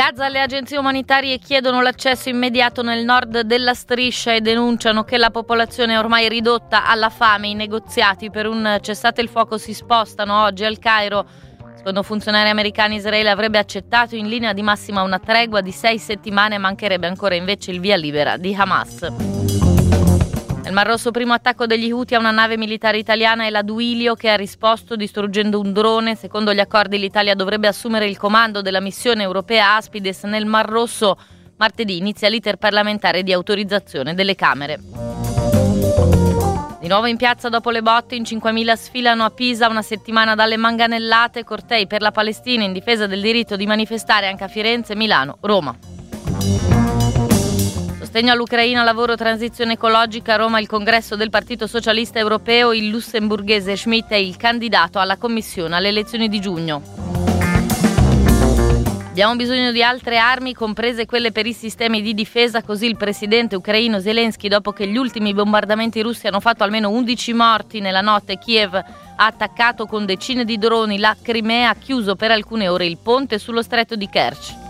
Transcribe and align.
Gaza 0.00 0.30
le 0.30 0.40
agenzie 0.40 0.78
umanitarie 0.78 1.36
chiedono 1.36 1.82
l'accesso 1.82 2.30
immediato 2.30 2.80
nel 2.80 3.04
nord 3.04 3.40
della 3.42 3.74
striscia 3.74 4.32
e 4.32 4.40
denunciano 4.40 5.04
che 5.04 5.18
la 5.18 5.28
popolazione 5.28 5.92
è 5.92 5.98
ormai 5.98 6.26
ridotta 6.26 6.86
alla 6.86 7.10
fame. 7.10 7.48
I 7.48 7.54
negoziati 7.54 8.30
per 8.30 8.46
un 8.46 8.78
cessate 8.80 9.20
il 9.20 9.28
fuoco 9.28 9.58
si 9.58 9.74
spostano 9.74 10.44
oggi 10.44 10.64
al 10.64 10.78
Cairo. 10.78 11.26
Secondo 11.76 12.02
funzionari 12.02 12.48
americani 12.48 12.94
Israele 12.94 13.28
avrebbe 13.28 13.58
accettato 13.58 14.16
in 14.16 14.26
linea 14.26 14.54
di 14.54 14.62
massima 14.62 15.02
una 15.02 15.18
tregua 15.18 15.60
di 15.60 15.70
sei 15.70 15.98
settimane, 15.98 16.56
mancherebbe 16.56 17.06
ancora 17.06 17.34
invece 17.34 17.70
il 17.70 17.80
via 17.80 17.96
libera 17.96 18.38
di 18.38 18.54
Hamas. 18.54 19.69
Nel 20.70 20.78
Mar 20.78 20.86
Rosso 20.86 21.10
primo 21.10 21.32
attacco 21.32 21.66
degli 21.66 21.90
Houthi 21.90 22.14
a 22.14 22.20
una 22.20 22.30
nave 22.30 22.56
militare 22.56 22.96
italiana 22.96 23.44
è 23.44 23.50
la 23.50 23.62
Duilio 23.62 24.14
che 24.14 24.30
ha 24.30 24.36
risposto 24.36 24.94
distruggendo 24.94 25.58
un 25.58 25.72
drone. 25.72 26.14
Secondo 26.14 26.54
gli 26.54 26.60
accordi 26.60 26.96
l'Italia 26.96 27.34
dovrebbe 27.34 27.66
assumere 27.66 28.06
il 28.06 28.16
comando 28.16 28.62
della 28.62 28.78
missione 28.78 29.24
europea 29.24 29.74
Aspides 29.74 30.22
nel 30.22 30.46
Mar 30.46 30.68
Rosso. 30.68 31.18
Martedì 31.56 31.96
inizia 31.96 32.28
l'iter 32.28 32.54
parlamentare 32.54 33.24
di 33.24 33.32
autorizzazione 33.32 34.14
delle 34.14 34.36
Camere. 34.36 34.78
Di 36.78 36.86
nuovo 36.86 37.06
in 37.06 37.16
piazza 37.16 37.48
dopo 37.48 37.70
le 37.70 37.82
botte, 37.82 38.14
in 38.14 38.22
5.000 38.22 38.72
sfilano 38.74 39.24
a 39.24 39.30
Pisa 39.30 39.66
una 39.66 39.82
settimana 39.82 40.36
dalle 40.36 40.56
manganellate, 40.56 41.42
cortei 41.42 41.88
per 41.88 42.00
la 42.00 42.12
Palestina 42.12 42.62
in 42.62 42.72
difesa 42.72 43.08
del 43.08 43.20
diritto 43.20 43.56
di 43.56 43.66
manifestare 43.66 44.28
anche 44.28 44.44
a 44.44 44.48
Firenze, 44.48 44.94
Milano, 44.94 45.38
Roma. 45.40 45.76
Sostegno 48.12 48.32
all'Ucraina, 48.32 48.82
lavoro, 48.82 49.14
transizione 49.14 49.74
ecologica. 49.74 50.34
A 50.34 50.38
Roma 50.38 50.58
il 50.58 50.66
congresso 50.66 51.14
del 51.14 51.30
Partito 51.30 51.68
Socialista 51.68 52.18
Europeo. 52.18 52.72
Il 52.72 52.88
lussemburghese 52.88 53.76
Schmidt 53.76 54.08
è 54.08 54.16
il 54.16 54.36
candidato 54.36 54.98
alla 54.98 55.16
Commissione 55.16 55.76
alle 55.76 55.90
elezioni 55.90 56.28
di 56.28 56.40
giugno. 56.40 56.82
Abbiamo 59.10 59.36
bisogno 59.36 59.70
di 59.70 59.84
altre 59.84 60.18
armi, 60.18 60.54
comprese 60.54 61.06
quelle 61.06 61.30
per 61.30 61.46
i 61.46 61.52
sistemi 61.52 62.02
di 62.02 62.12
difesa, 62.12 62.64
così 62.64 62.86
il 62.86 62.96
presidente 62.96 63.54
ucraino 63.54 64.00
Zelensky, 64.00 64.48
dopo 64.48 64.72
che 64.72 64.88
gli 64.88 64.96
ultimi 64.96 65.32
bombardamenti 65.32 66.00
russi 66.02 66.26
hanno 66.26 66.40
fatto 66.40 66.64
almeno 66.64 66.90
11 66.90 67.32
morti 67.32 67.78
nella 67.78 68.00
notte, 68.00 68.38
Kiev 68.38 68.74
ha 68.74 68.84
attaccato 69.24 69.86
con 69.86 70.04
decine 70.04 70.44
di 70.44 70.58
droni 70.58 70.98
la 70.98 71.14
Crimea, 71.22 71.70
ha 71.70 71.76
chiuso 71.76 72.16
per 72.16 72.32
alcune 72.32 72.66
ore 72.66 72.86
il 72.86 72.98
ponte 72.98 73.38
sullo 73.38 73.62
stretto 73.62 73.94
di 73.94 74.08
Kerch. 74.08 74.69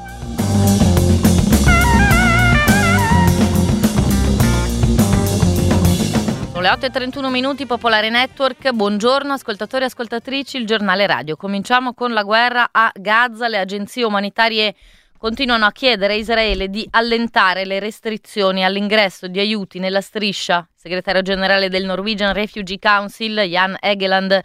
Sono 6.61 6.77
le 6.77 6.89
8.31 6.89 7.31
minuti, 7.31 7.65
Popolare 7.65 8.11
Network. 8.11 8.71
Buongiorno 8.73 9.33
ascoltatori 9.33 9.85
e 9.85 9.87
ascoltatrici, 9.87 10.59
il 10.59 10.67
giornale 10.67 11.07
radio. 11.07 11.35
Cominciamo 11.35 11.95
con 11.95 12.13
la 12.13 12.23
guerra 12.23 12.69
a 12.71 12.93
Gaza. 12.95 13.49
Le 13.49 13.57
agenzie 13.57 14.05
umanitarie 14.05 14.75
continuano 15.17 15.65
a 15.65 15.73
chiedere 15.73 16.13
a 16.13 16.17
Israele 16.17 16.69
di 16.69 16.87
allentare 16.91 17.65
le 17.65 17.79
restrizioni 17.79 18.63
all'ingresso 18.63 19.27
di 19.27 19.39
aiuti 19.39 19.79
nella 19.79 20.03
striscia. 20.03 20.59
Il 20.59 20.79
segretario 20.79 21.23
generale 21.23 21.71
del 21.71 21.87
Norwegian 21.87 22.35
Refugee 22.35 22.79
Council, 22.79 23.41
Jan 23.41 23.79
Egeland, 23.81 24.39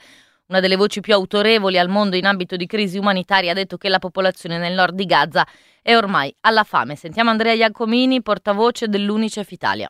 una 0.48 0.62
delle 0.62 0.78
voci 0.78 1.02
più 1.02 1.14
autorevoli 1.14 1.78
al 1.78 1.90
mondo 1.90 2.16
in 2.16 2.28
ambito 2.28 2.56
di 2.56 2.66
crisi 2.66 2.98
umanitaria, 2.98 3.52
ha 3.52 3.56
detto 3.56 3.76
che 3.76 3.90
la 3.90 4.00
popolazione 4.00 4.58
nel 4.58 4.74
nord 4.74 4.96
di 4.96 5.06
Gaza 5.06 5.46
è 5.82 5.94
ormai 5.98 6.34
alla 6.42 6.64
fame. 6.64 6.96
Sentiamo 6.96 7.32
Andrea 7.32 7.52
Iacomini, 7.52 8.22
portavoce 8.22 8.88
dell'Unicef 8.88 9.52
Italia. 9.52 9.90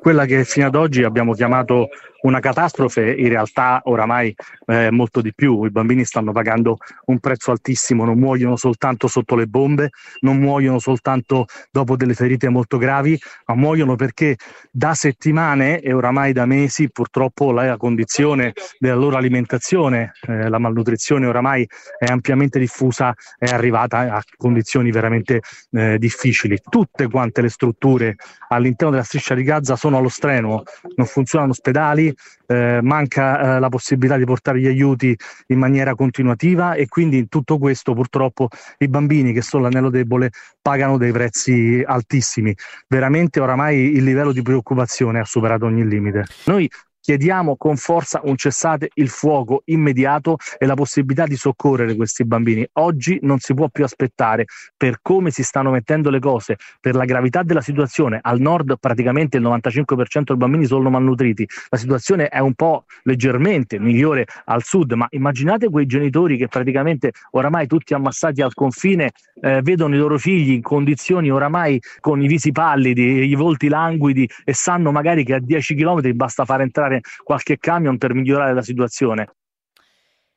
Quella 0.00 0.24
che 0.24 0.44
fino 0.44 0.66
ad 0.66 0.74
oggi 0.74 1.04
abbiamo 1.04 1.32
chiamato 1.32 1.88
una 2.22 2.40
catastrofe, 2.40 3.14
in 3.14 3.28
realtà 3.28 3.80
oramai 3.84 4.34
eh, 4.66 4.90
molto 4.90 5.20
di 5.20 5.32
più. 5.34 5.64
I 5.64 5.70
bambini 5.70 6.04
stanno 6.04 6.32
pagando 6.32 6.78
un 7.06 7.18
prezzo 7.18 7.50
altissimo, 7.50 8.04
non 8.04 8.18
muoiono 8.18 8.56
soltanto 8.56 9.08
sotto 9.08 9.34
le 9.34 9.46
bombe, 9.46 9.90
non 10.20 10.38
muoiono 10.38 10.78
soltanto 10.78 11.46
dopo 11.70 11.96
delle 11.96 12.14
ferite 12.14 12.48
molto 12.48 12.78
gravi, 12.78 13.18
ma 13.46 13.54
muoiono 13.54 13.96
perché 13.96 14.36
da 14.70 14.94
settimane 14.94 15.80
e 15.80 15.92
oramai 15.92 16.32
da 16.32 16.46
mesi 16.46 16.90
purtroppo 16.90 17.52
la 17.52 17.76
condizione 17.76 18.52
della 18.78 18.94
loro 18.94 19.16
alimentazione, 19.16 20.12
eh, 20.26 20.48
la 20.48 20.58
malnutrizione 20.58 21.26
oramai 21.26 21.68
è 21.98 22.06
ampiamente 22.06 22.58
diffusa, 22.58 23.14
è 23.38 23.50
arrivata 23.50 23.98
a 24.14 24.22
condizioni 24.36 24.90
veramente 24.90 25.40
eh, 25.72 25.98
difficili. 25.98 26.60
Tutte 26.68 27.08
quante 27.08 27.42
le 27.42 27.48
strutture 27.48 28.16
all'interno 28.48 28.92
della 28.92 29.04
striscia 29.04 29.34
di 29.34 29.42
Gaza 29.42 29.76
sono 29.76 29.96
allo 29.96 30.08
strenuo, 30.08 30.62
non 30.96 31.06
funzionano 31.06 31.50
ospedali, 31.50 32.11
eh, 32.46 32.80
manca 32.82 33.56
eh, 33.56 33.60
la 33.60 33.68
possibilità 33.68 34.16
di 34.16 34.24
portare 34.24 34.60
gli 34.60 34.66
aiuti 34.66 35.16
in 35.48 35.58
maniera 35.58 35.94
continuativa 35.94 36.74
e 36.74 36.88
quindi 36.88 37.18
in 37.18 37.28
tutto 37.28 37.58
questo 37.58 37.94
purtroppo 37.94 38.48
i 38.78 38.88
bambini 38.88 39.32
che 39.32 39.42
sono 39.42 39.64
l'anello 39.64 39.90
debole 39.90 40.30
pagano 40.60 40.98
dei 40.98 41.12
prezzi 41.12 41.82
altissimi. 41.84 42.54
Veramente 42.88 43.40
oramai 43.40 43.96
il 43.96 44.04
livello 44.04 44.32
di 44.32 44.42
preoccupazione 44.42 45.20
ha 45.20 45.24
superato 45.24 45.66
ogni 45.66 45.86
limite. 45.86 46.24
Noi 46.46 46.68
Chiediamo 47.04 47.56
con 47.56 47.76
forza 47.76 48.20
un 48.22 48.36
cessate 48.36 48.90
il 48.94 49.08
fuoco 49.08 49.62
immediato 49.64 50.36
e 50.56 50.66
la 50.66 50.74
possibilità 50.74 51.26
di 51.26 51.34
soccorrere 51.34 51.96
questi 51.96 52.24
bambini. 52.24 52.64
Oggi 52.74 53.18
non 53.22 53.40
si 53.40 53.54
può 53.54 53.68
più 53.70 53.82
aspettare 53.82 54.44
per 54.76 55.00
come 55.02 55.32
si 55.32 55.42
stanno 55.42 55.72
mettendo 55.72 56.10
le 56.10 56.20
cose, 56.20 56.58
per 56.80 56.94
la 56.94 57.04
gravità 57.04 57.42
della 57.42 57.60
situazione. 57.60 58.20
Al 58.22 58.38
nord 58.38 58.76
praticamente 58.78 59.36
il 59.36 59.42
95% 59.42 60.22
dei 60.26 60.36
bambini 60.36 60.64
sono 60.64 60.90
malnutriti. 60.90 61.44
La 61.70 61.76
situazione 61.76 62.28
è 62.28 62.38
un 62.38 62.54
po' 62.54 62.84
leggermente 63.02 63.80
migliore 63.80 64.24
al 64.44 64.62
sud, 64.62 64.92
ma 64.92 65.08
immaginate 65.10 65.70
quei 65.70 65.86
genitori 65.86 66.36
che 66.36 66.46
praticamente 66.46 67.10
oramai 67.32 67.66
tutti 67.66 67.94
ammassati 67.94 68.42
al 68.42 68.54
confine 68.54 69.10
eh, 69.40 69.60
vedono 69.60 69.96
i 69.96 69.98
loro 69.98 70.18
figli 70.18 70.52
in 70.52 70.62
condizioni 70.62 71.32
oramai 71.32 71.80
con 71.98 72.22
i 72.22 72.28
visi 72.28 72.52
pallidi, 72.52 73.28
i 73.28 73.34
volti 73.34 73.66
languidi 73.66 74.30
e 74.44 74.54
sanno 74.54 74.92
magari 74.92 75.24
che 75.24 75.34
a 75.34 75.40
10 75.40 75.74
km 75.74 76.12
basta 76.12 76.44
fare 76.44 76.62
entrare 76.62 76.91
mandare 76.92 77.00
qualche 77.22 77.58
camion 77.58 77.98
per 77.98 78.14
migliorare 78.14 78.54
la 78.54 78.62
situazione. 78.62 79.34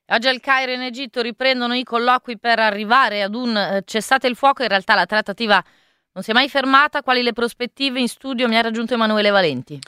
Oggi 0.07 0.27
al 0.27 0.39
Cairo 0.39 0.71
in 0.71 0.81
Egitto 0.81 1.21
riprendono 1.21 1.73
i 1.73 1.83
colloqui 1.83 2.37
per 2.37 2.59
arrivare 2.59 3.23
ad 3.23 3.33
un 3.33 3.57
eh, 3.57 3.81
cessate 3.85 4.27
il 4.27 4.35
fuoco. 4.35 4.61
In 4.61 4.69
realtà 4.69 4.93
la 4.93 5.07
trattativa 5.07 5.63
non 6.13 6.23
si 6.23 6.29
è 6.29 6.33
mai 6.33 6.47
fermata. 6.47 7.01
Quali 7.01 7.23
le 7.23 7.33
prospettive? 7.33 7.99
In 7.99 8.07
studio 8.07 8.47
mi 8.47 8.55
ha 8.55 8.61
raggiunto 8.61 8.93
Emanuele 8.93 9.31
Valenti. 9.31 9.79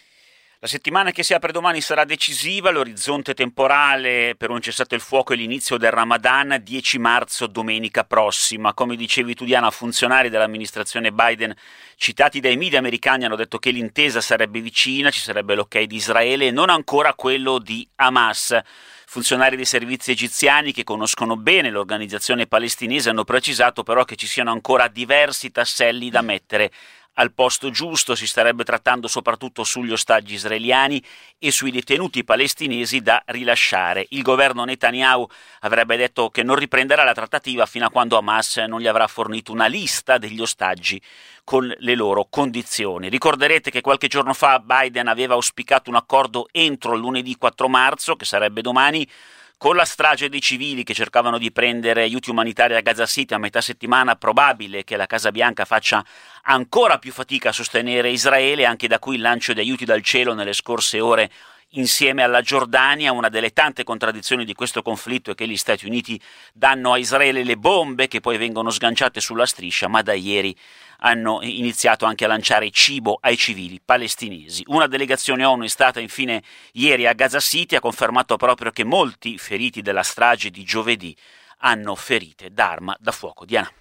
La 0.59 0.65
settimana 0.65 1.11
che 1.11 1.21
si 1.21 1.35
apre 1.35 1.51
domani 1.51 1.81
sarà 1.81 2.03
decisiva, 2.03 2.71
l'orizzonte 2.71 3.35
temporale 3.35 4.33
per 4.35 4.49
un 4.49 4.59
cessato 4.59 4.95
il 4.95 5.01
fuoco 5.01 5.33
è 5.33 5.35
l'inizio 5.35 5.77
del 5.77 5.91
Ramadan, 5.91 6.59
10 6.63 6.97
marzo, 6.97 7.45
domenica 7.45 8.03
prossima. 8.03 8.73
Come 8.73 8.95
dicevi 8.95 9.35
tu 9.35 9.45
Diana, 9.45 9.69
funzionari 9.69 10.29
dell'amministrazione 10.29 11.11
Biden 11.11 11.53
citati 11.95 12.39
dai 12.39 12.57
media 12.57 12.79
americani 12.79 13.25
hanno 13.25 13.35
detto 13.35 13.59
che 13.59 13.69
l'intesa 13.69 14.19
sarebbe 14.19 14.59
vicina, 14.59 15.11
ci 15.11 15.19
sarebbe 15.19 15.53
l'ok 15.53 15.79
di 15.81 15.95
Israele 15.95 16.47
e 16.47 16.51
non 16.51 16.71
ancora 16.71 17.13
quello 17.13 17.59
di 17.59 17.87
Hamas. 17.93 18.59
Funzionari 19.05 19.57
dei 19.57 19.65
servizi 19.65 20.09
egiziani 20.09 20.73
che 20.73 20.83
conoscono 20.83 21.37
bene 21.37 21.69
l'organizzazione 21.69 22.47
palestinese 22.47 23.11
hanno 23.11 23.25
precisato 23.25 23.83
però 23.83 24.03
che 24.05 24.15
ci 24.15 24.25
siano 24.25 24.49
ancora 24.49 24.87
diversi 24.87 25.51
tasselli 25.51 26.09
da 26.09 26.23
mettere 26.23 26.71
al 27.19 27.33
posto 27.33 27.69
giusto, 27.69 28.15
si 28.15 28.27
starebbe 28.27 28.63
trattando 28.63 29.07
soprattutto 29.07 29.63
sugli 29.63 29.91
ostaggi 29.91 30.35
israeliani 30.35 31.03
e 31.39 31.51
sui 31.51 31.71
detenuti 31.71 32.23
palestinesi 32.23 33.01
da 33.01 33.21
rilasciare. 33.27 34.05
Il 34.09 34.21
governo 34.21 34.63
Netanyahu 34.63 35.27
avrebbe 35.61 35.97
detto 35.97 36.29
che 36.29 36.43
non 36.43 36.55
riprenderà 36.55 37.03
la 37.03 37.13
trattativa 37.13 37.65
fino 37.65 37.85
a 37.85 37.89
quando 37.89 38.17
Hamas 38.17 38.57
non 38.57 38.79
gli 38.79 38.87
avrà 38.87 39.07
fornito 39.07 39.51
una 39.51 39.67
lista 39.67 40.17
degli 40.17 40.41
ostaggi 40.41 41.01
con 41.43 41.73
le 41.77 41.95
loro 41.95 42.27
condizioni. 42.29 43.09
Ricorderete 43.09 43.71
che 43.71 43.81
qualche 43.81 44.07
giorno 44.07 44.33
fa 44.33 44.59
Biden 44.59 45.07
aveva 45.07 45.33
auspicato 45.33 45.89
un 45.89 45.95
accordo 45.95 46.47
entro 46.51 46.95
lunedì 46.95 47.35
4 47.35 47.67
marzo, 47.67 48.15
che 48.15 48.25
sarebbe 48.25 48.61
domani, 48.61 49.07
con 49.57 49.75
la 49.75 49.85
strage 49.85 50.29
dei 50.29 50.39
civili 50.39 50.83
che 50.83 50.93
cercavano 50.93 51.39
di 51.39 51.51
prendere 51.51 52.03
aiuti 52.03 52.29
umanitari 52.29 52.75
a 52.75 52.81
Gaza 52.81 53.07
City 53.07 53.33
a 53.33 53.39
metà 53.39 53.59
settimana, 53.59 54.15
probabile 54.15 54.83
che 54.83 54.95
la 54.95 55.07
Casa 55.07 55.31
Bianca 55.31 55.65
faccia 55.65 56.05
ancora 56.43 56.99
più 56.99 57.11
fatica 57.11 57.49
a 57.49 57.53
sostenere 57.53 58.11
Israele, 58.11 58.65
anche 58.65 58.87
da 58.87 58.99
cui 58.99 59.15
il 59.15 59.21
lancio 59.21 59.53
di 59.53 59.59
aiuti 59.59 59.83
dal 59.83 60.03
cielo 60.03 60.33
nelle 60.33 60.53
scorse 60.53 60.99
ore 60.99 61.31
insieme 61.71 62.23
alla 62.23 62.41
Giordania. 62.41 63.11
Una 63.11 63.29
delle 63.29 63.51
tante 63.51 63.83
contraddizioni 63.83 64.45
di 64.45 64.53
questo 64.53 64.81
conflitto 64.81 65.31
è 65.31 65.35
che 65.35 65.47
gli 65.47 65.57
Stati 65.57 65.85
Uniti 65.85 66.19
danno 66.53 66.93
a 66.93 66.97
Israele 66.97 67.43
le 67.43 67.57
bombe 67.57 68.07
che 68.07 68.19
poi 68.19 68.37
vengono 68.37 68.69
sganciate 68.69 69.19
sulla 69.19 69.45
striscia, 69.45 69.87
ma 69.87 70.01
da 70.01 70.13
ieri 70.13 70.55
hanno 70.99 71.39
iniziato 71.41 72.05
anche 72.05 72.25
a 72.25 72.27
lanciare 72.27 72.71
cibo 72.71 73.17
ai 73.21 73.37
civili 73.37 73.79
palestinesi. 73.83 74.63
Una 74.67 74.87
delegazione 74.87 75.43
ONU 75.43 75.63
è 75.63 75.67
stata 75.67 75.99
infine 75.99 76.41
ieri 76.73 77.05
a 77.05 77.13
Gaza 77.13 77.39
City, 77.39 77.75
ha 77.75 77.79
confermato 77.79 78.35
proprio 78.37 78.71
che 78.71 78.83
molti 78.83 79.37
feriti 79.37 79.81
della 79.81 80.03
strage 80.03 80.49
di 80.49 80.63
giovedì 80.63 81.15
hanno 81.59 81.95
ferite 81.95 82.51
d'arma 82.51 82.95
da 82.99 83.11
fuoco. 83.11 83.45
Diana. 83.45 83.71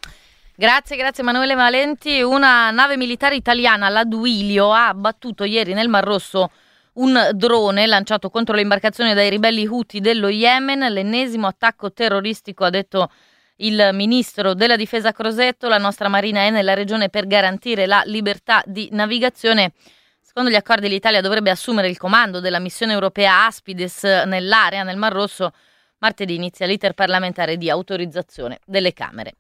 Grazie, 0.55 0.97
grazie 0.97 1.23
Emanuele 1.23 1.55
Valenti. 1.55 2.23
Una 2.23 2.71
nave 2.71 2.97
militare 2.97 3.37
italiana, 3.37 3.91
la 3.91 4.05
Duilio, 4.05 4.73
ha 4.73 4.89
abbattuto 4.89 5.45
ieri 5.45 5.75
nel 5.75 5.89
Mar 5.89 6.05
Rosso 6.05 6.51
un 6.97 7.31
drone 7.33 7.87
lanciato 7.87 8.31
contro 8.31 8.55
le 8.55 8.63
imbarcazioni 8.63 9.15
dai 9.15 9.31
ribelli 9.31 9.67
Houthi 9.67 10.01
dello 10.01 10.29
Yemen. 10.29 10.81
L'ennesimo 10.93 11.47
attacco 11.47 11.93
terroristico, 11.93 12.65
ha 12.65 12.71
detto 12.71 13.11
il 13.57 13.91
ministro 13.93 14.55
della 14.55 14.77
difesa 14.77 15.13
Crosetto, 15.13 15.69
la 15.69 15.79
nostra 15.79 16.09
marina 16.09 16.41
è 16.41 16.51
nella 16.51 16.75
regione 16.75 17.09
per 17.09 17.27
garantire 17.27 17.87
la 17.87 18.03
libertà 18.05 18.63
di 18.67 18.89
navigazione. 18.93 19.73
Secondo 20.21 20.51
gli 20.51 20.57
accordi 20.57 20.89
l'Italia 20.89 21.23
dovrebbe 21.23 21.51
assumere 21.51 21.89
il 21.89 21.97
comando 21.97 22.41
della 22.41 22.59
missione 22.59 22.93
europea 22.93 23.47
Aspides 23.47 24.03
nell'area, 24.03 24.83
nel 24.83 24.99
Mar 24.99 25.13
Rosso. 25.13 25.53
Martedì 25.99 26.35
inizia 26.35 26.67
l'iter 26.67 26.93
parlamentare 26.93 27.57
di 27.57 27.71
autorizzazione 27.71 28.59
delle 28.67 28.93
Camere. 28.93 29.35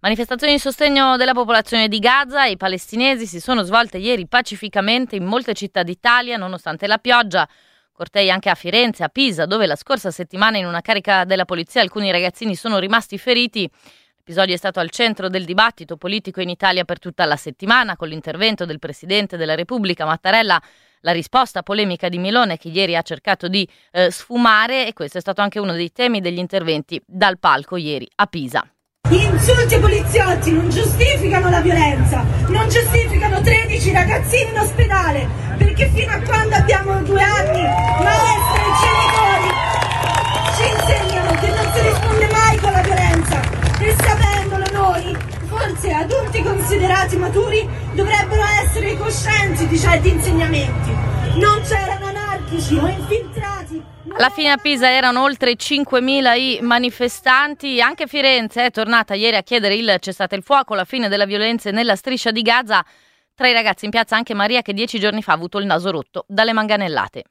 Manifestazioni 0.00 0.52
in 0.52 0.60
sostegno 0.60 1.16
della 1.16 1.32
popolazione 1.32 1.88
di 1.88 1.98
Gaza 1.98 2.46
e 2.46 2.50
i 2.50 2.56
palestinesi 2.58 3.26
si 3.26 3.40
sono 3.40 3.62
svolte 3.62 3.96
ieri 3.96 4.26
pacificamente 4.26 5.16
in 5.16 5.24
molte 5.24 5.54
città 5.54 5.82
d'Italia 5.82 6.36
nonostante 6.36 6.86
la 6.86 6.98
pioggia. 6.98 7.48
Cortei 7.92 8.30
anche 8.30 8.50
a 8.50 8.54
Firenze, 8.54 9.04
a 9.04 9.08
Pisa, 9.08 9.46
dove 9.46 9.64
la 9.64 9.74
scorsa 9.74 10.10
settimana 10.10 10.58
in 10.58 10.66
una 10.66 10.82
carica 10.82 11.24
della 11.24 11.46
polizia 11.46 11.80
alcuni 11.80 12.10
ragazzini 12.10 12.54
sono 12.54 12.78
rimasti 12.78 13.16
feriti. 13.16 13.68
L'episodio 14.18 14.54
è 14.54 14.58
stato 14.58 14.80
al 14.80 14.90
centro 14.90 15.30
del 15.30 15.46
dibattito 15.46 15.96
politico 15.96 16.42
in 16.42 16.50
Italia 16.50 16.84
per 16.84 16.98
tutta 16.98 17.24
la 17.24 17.36
settimana, 17.36 17.96
con 17.96 18.08
l'intervento 18.08 18.66
del 18.66 18.78
Presidente 18.78 19.38
della 19.38 19.54
Repubblica 19.54 20.04
Mattarella, 20.04 20.60
la 21.00 21.12
risposta 21.12 21.62
polemica 21.62 22.10
di 22.10 22.18
Milone 22.18 22.58
che 22.58 22.68
ieri 22.68 22.96
ha 22.96 23.02
cercato 23.02 23.48
di 23.48 23.66
eh, 23.92 24.10
sfumare 24.10 24.86
e 24.86 24.92
questo 24.92 25.16
è 25.16 25.20
stato 25.22 25.40
anche 25.40 25.58
uno 25.58 25.72
dei 25.72 25.90
temi 25.90 26.20
degli 26.20 26.38
interventi 26.38 27.00
dal 27.06 27.38
palco 27.38 27.76
ieri 27.76 28.06
a 28.16 28.26
Pisa. 28.26 28.68
Gli 29.08 29.22
insulti 29.22 29.74
ai 29.74 29.80
poliziotti 29.80 30.50
non 30.50 30.68
giustificano 30.68 31.48
la 31.48 31.60
violenza, 31.60 32.24
non 32.48 32.68
giustificano 32.68 33.40
13 33.40 33.92
ragazzini 33.92 34.50
in 34.50 34.58
ospedale, 34.58 35.28
perché 35.56 35.88
fino 35.94 36.10
a 36.10 36.18
quando 36.18 36.56
abbiamo 36.56 37.00
due 37.02 37.22
anni 37.22 37.62
maestre 38.02 38.62
e 38.62 38.74
genitori 38.82 39.48
ci 40.56 40.64
insegnano 40.74 41.38
che 41.38 41.48
non 41.48 41.72
si 41.72 41.80
risponde 41.82 42.28
mai 42.32 42.56
con 42.58 42.72
la 42.72 42.80
violenza 42.80 43.40
e 43.78 43.94
sapendolo 43.96 44.64
noi, 44.72 45.16
forse 45.46 45.92
adulti 45.92 46.42
considerati 46.42 47.16
maturi, 47.16 47.68
dovrebbero 47.92 48.42
essere 48.64 48.96
coscienti 48.96 49.68
di 49.68 49.78
certi 49.78 50.08
insegnamenti. 50.08 50.90
Non 51.34 51.60
c'erano 51.62 52.06
anarchici 52.06 52.76
o 52.76 52.88
infiltrati 52.88 53.55
alla 54.18 54.30
fine 54.30 54.50
a 54.50 54.56
Pisa 54.56 54.90
erano 54.90 55.22
oltre 55.22 55.52
5.000 55.52 56.38
i 56.38 56.58
manifestanti, 56.62 57.82
anche 57.82 58.06
Firenze 58.06 58.64
è 58.64 58.70
tornata 58.70 59.14
ieri 59.14 59.36
a 59.36 59.42
chiedere 59.42 59.74
il 59.74 59.96
cessate 60.00 60.36
il 60.36 60.42
fuoco, 60.42 60.74
la 60.74 60.86
fine 60.86 61.08
della 61.08 61.26
violenza 61.26 61.70
nella 61.70 61.96
striscia 61.96 62.30
di 62.30 62.40
Gaza. 62.40 62.82
Tra 63.34 63.46
i 63.48 63.52
ragazzi 63.52 63.84
in 63.84 63.90
piazza 63.90 64.16
anche 64.16 64.32
Maria 64.32 64.62
che 64.62 64.72
dieci 64.72 64.98
giorni 64.98 65.22
fa 65.22 65.32
ha 65.32 65.34
avuto 65.34 65.58
il 65.58 65.66
naso 65.66 65.90
rotto 65.90 66.24
dalle 66.28 66.54
manganellate. 66.54 67.24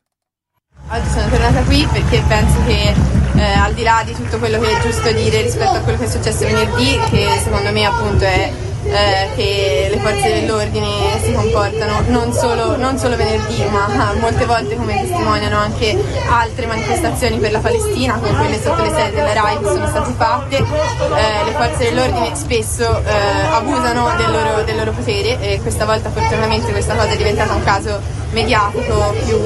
Oggi 0.91 1.09
sono 1.09 1.27
tornata 1.29 1.63
qui 1.63 1.87
perché 1.91 2.23
penso 2.27 2.63
che 2.65 2.93
eh, 3.35 3.43
al 3.43 3.73
di 3.73 3.81
là 3.81 4.03
di 4.05 4.13
tutto 4.13 4.37
quello 4.37 4.59
che 4.59 4.77
è 4.77 4.81
giusto 4.81 5.11
dire 5.11 5.41
rispetto 5.41 5.77
a 5.77 5.79
quello 5.79 5.97
che 5.97 6.05
è 6.05 6.09
successo 6.09 6.45
venerdì, 6.45 6.99
che 7.09 7.27
secondo 7.41 7.71
me 7.71 7.85
appunto 7.85 8.23
è 8.23 8.51
eh, 8.87 9.29
che 9.35 9.87
le 9.91 9.99
forze 9.99 10.41
dell'ordine 10.41 11.19
si 11.23 11.33
comportano 11.33 12.01
non 12.07 12.31
solo, 12.31 12.77
non 12.77 12.97
solo, 12.97 13.15
venerdì 13.15 13.63
ma 13.65 14.13
molte 14.19 14.45
volte 14.45 14.75
come 14.75 14.99
testimoniano 15.01 15.57
anche 15.57 15.97
altre 16.29 16.65
manifestazioni 16.65 17.37
per 17.37 17.51
la 17.51 17.59
Palestina 17.59 18.15
come 18.15 18.35
quelle 18.35 18.61
sotto 18.61 18.83
le 18.83 18.89
sedi 18.89 19.15
della 19.15 19.33
RAI 19.33 19.59
che 19.59 19.65
sono 19.65 19.87
state 19.87 20.11
fatte. 20.15 20.57
Eh, 20.57 21.43
le 21.45 21.51
forze 21.51 21.89
dell'ordine 21.89 22.35
spesso 22.35 23.01
eh, 23.03 23.11
abusano 23.51 24.15
del 24.17 24.31
loro, 24.31 24.63
del 24.63 24.75
loro, 24.75 24.91
potere 24.91 25.39
e 25.41 25.59
questa 25.61 25.85
volta 25.85 26.09
fortunatamente 26.09 26.71
questa 26.71 26.95
cosa 26.95 27.09
è 27.09 27.17
diventata 27.17 27.53
un 27.53 27.63
caso 27.63 27.99
mediatico 28.31 29.15
più, 29.25 29.37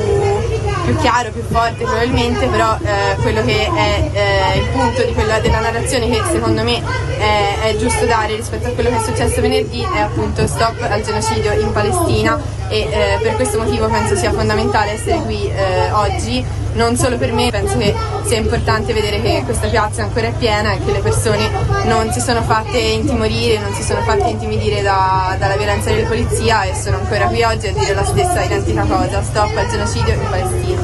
più 0.90 0.98
chiaro, 0.98 1.30
più 1.30 1.44
forte 1.44 1.84
probabilmente 1.84 2.48
però 2.48 2.76
eh, 2.82 3.16
quello 3.22 3.44
che 3.44 3.68
è 3.68 4.10
eh, 4.12 4.58
il 4.58 4.68
punto 4.70 5.04
quella, 5.14 5.40
della 5.40 5.60
narrazione 5.60 6.10
che 6.10 6.20
secondo 6.32 6.64
me 6.64 6.82
è, 7.18 7.60
è 7.62 7.76
giusto 7.78 8.06
dare 8.06 8.36
rispetto 8.36 8.68
a 8.68 8.72
quello 8.72 8.90
che 8.90 8.98
è 8.98 9.04
successo 9.04 9.40
venerdì 9.40 9.82
è 9.82 10.00
appunto 10.00 10.48
stop 10.48 10.82
al 10.82 11.02
genocidio 11.02 11.52
in 11.54 11.72
Palestina 11.72 12.40
e 12.70 12.80
eh, 12.80 13.20
per 13.22 13.36
questo 13.36 13.60
motivo 13.60 13.88
penso 13.88 14.16
sia 14.16 14.32
fondamentale 14.32 14.94
essere 14.94 15.18
qui 15.22 15.48
eh, 15.48 15.92
oggi, 15.92 16.44
non 16.80 16.96
solo 16.96 17.18
per 17.18 17.34
me, 17.34 17.52
penso 17.52 17.78
che 17.78 17.94
sia 18.24 18.38
importante 18.38 18.94
vedere 18.94 19.22
che 19.22 19.42
questa 19.44 19.68
piazza 19.68 20.04
ancora 20.04 20.28
è 20.28 20.34
piena 20.34 20.72
e 20.72 20.84
che 20.84 20.94
le 20.94 21.02
persone 21.02 21.50
non 21.84 22.10
si 22.14 22.22
sono 22.22 22.42
fatte 22.42 22.78
intimorire, 22.78 23.60
non 23.60 23.74
si 23.74 23.84
sono 23.84 24.02
fatte 24.02 24.30
intimidire 24.30 24.82
da, 24.82 25.36
dalla 25.38 25.58
violenza 25.58 25.92
della 25.92 26.08
polizia 26.08 26.64
e 26.64 26.74
sono 26.74 26.96
ancora 26.96 27.28
qui 27.28 27.44
oggi 27.44 27.68
a 27.68 27.74
dire 27.74 27.94
la 27.94 28.06
stessa 28.06 28.42
identica 28.44 28.84
cosa, 28.86 29.22
stop 29.22 29.58
al 29.58 29.70
genocidio 29.70 30.14
in 30.14 30.30
Palestina. 30.30 30.82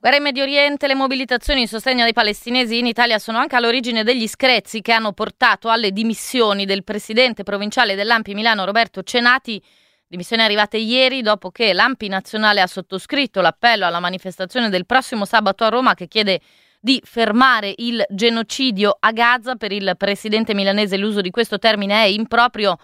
Guerra 0.00 0.16
in 0.16 0.24
Medio 0.24 0.42
Oriente, 0.42 0.86
le 0.88 0.94
mobilitazioni 0.94 1.60
in 1.60 1.68
sostegno 1.68 2.02
dei 2.02 2.12
palestinesi 2.12 2.78
in 2.78 2.86
Italia 2.86 3.20
sono 3.20 3.38
anche 3.38 3.54
all'origine 3.54 4.02
degli 4.02 4.26
screzi 4.26 4.80
che 4.80 4.92
hanno 4.92 5.12
portato 5.12 5.68
alle 5.68 5.92
dimissioni 5.92 6.64
del 6.64 6.82
presidente 6.82 7.44
provinciale 7.44 7.94
dell'Ampi 7.94 8.34
Milano 8.34 8.64
Roberto 8.64 9.02
Cenati, 9.02 9.62
dimissioni 10.06 10.42
arrivate 10.42 10.76
ieri 10.76 11.22
dopo 11.22 11.50
che 11.50 11.72
l'Ampi 11.72 12.08
nazionale 12.08 12.60
ha 12.60 12.66
sottoscritto 12.66 13.40
l'appello 13.40 13.86
alla 13.86 14.00
manifestazione 14.00 14.68
del 14.68 14.86
prossimo 14.86 15.24
sabato 15.24 15.64
a 15.64 15.68
Roma 15.68 15.94
che 15.94 16.08
chiede 16.08 16.40
di 16.80 17.00
fermare 17.04 17.74
il 17.78 18.04
genocidio 18.08 18.96
a 18.98 19.10
Gaza. 19.12 19.56
Per 19.56 19.72
il 19.72 19.94
presidente 19.96 20.54
milanese 20.54 20.96
l'uso 20.96 21.20
di 21.20 21.30
questo 21.30 21.58
termine 21.58 22.04
è 22.04 22.06
improprio 22.06 22.78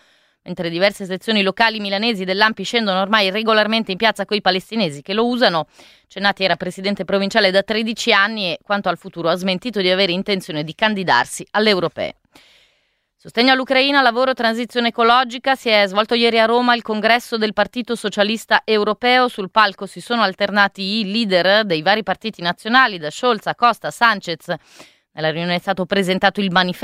mentre 0.44 0.70
diverse 0.70 1.04
sezioni 1.04 1.42
locali 1.42 1.78
milanesi 1.78 2.24
dell'Ampi 2.24 2.64
scendono 2.64 3.00
ormai 3.00 3.30
regolarmente 3.30 3.92
in 3.92 3.96
piazza 3.96 4.24
coi 4.24 4.40
palestinesi 4.40 5.02
che 5.02 5.14
lo 5.14 5.26
usano. 5.26 5.66
Cenati 6.08 6.42
era 6.44 6.56
presidente 6.56 7.04
provinciale 7.04 7.50
da 7.50 7.62
13 7.62 8.12
anni 8.12 8.46
e 8.46 8.58
quanto 8.62 8.88
al 8.88 8.98
futuro 8.98 9.28
ha 9.28 9.36
smentito 9.36 9.80
di 9.80 9.90
avere 9.90 10.12
intenzione 10.12 10.64
di 10.64 10.74
candidarsi 10.74 11.46
alle 11.52 11.70
europee. 11.70 12.16
Sostegno 13.22 13.52
all'Ucraina, 13.52 14.02
lavoro, 14.02 14.34
transizione 14.34 14.88
ecologica. 14.88 15.54
Si 15.54 15.68
è 15.68 15.86
svolto 15.86 16.14
ieri 16.14 16.40
a 16.40 16.44
Roma 16.44 16.74
il 16.74 16.82
congresso 16.82 17.38
del 17.38 17.52
Partito 17.52 17.94
Socialista 17.94 18.62
Europeo. 18.64 19.28
Sul 19.28 19.52
palco 19.52 19.86
si 19.86 20.00
sono 20.00 20.22
alternati 20.22 20.98
i 20.98 21.08
leader 21.08 21.64
dei 21.64 21.82
vari 21.82 22.02
partiti 22.02 22.42
nazionali, 22.42 22.98
da 22.98 23.10
Scholz 23.10 23.46
a 23.46 23.54
Costa, 23.54 23.92
Sanchez. 23.92 24.52
Nella 25.12 25.30
riunione 25.30 25.54
è 25.54 25.60
stato 25.60 25.86
presentato 25.86 26.40
il 26.40 26.50
manifesto 26.50 26.80